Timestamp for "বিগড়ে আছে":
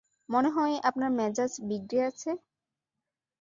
1.67-2.29